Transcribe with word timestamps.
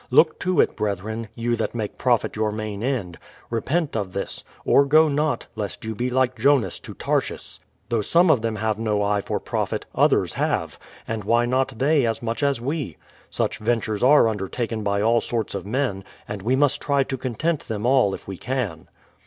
Look 0.09 0.39
to 0.39 0.59
it, 0.59 0.75
brethren, 0.75 1.27
you 1.35 1.55
that 1.57 1.75
make 1.75 1.99
profit 1.99 2.35
your 2.35 2.51
main 2.51 2.81
end; 2.81 3.19
repent 3.51 3.95
of 3.95 4.13
this, 4.13 4.43
or 4.65 4.83
go 4.83 5.07
not, 5.07 5.45
lest 5.55 5.85
you 5.85 5.93
be 5.93 6.09
like 6.09 6.35
Jonas 6.35 6.79
44 6.79 6.95
BRADFORD'S 6.95 7.27
HISTORY 7.29 7.35
OF 7.35 7.59
to 7.59 7.59
Tarshis. 7.59 7.59
Though 7.89 8.01
some 8.01 8.31
of 8.31 8.41
them 8.41 8.55
have 8.55 8.79
no 8.79 9.03
eye 9.03 9.21
for 9.21 9.39
profit, 9.39 9.85
others 9.93 10.33
have; 10.33 10.79
and 11.07 11.23
why 11.23 11.45
not 11.45 11.77
they 11.77 12.07
as 12.07 12.23
much 12.23 12.41
as 12.41 12.59
we? 12.59 12.97
Such 13.29 13.59
ventures 13.59 14.01
are 14.01 14.27
under 14.27 14.47
taken 14.47 14.81
by 14.81 15.03
all 15.03 15.21
sorts 15.21 15.53
of 15.53 15.67
men, 15.67 16.03
and 16.27 16.41
we 16.41 16.55
must 16.55 16.81
try 16.81 17.03
to 17.03 17.15
content 17.15 17.67
them 17.67 17.85
all 17.85 18.15
if 18.15 18.27
we 18.27 18.37
can. 18.37 18.87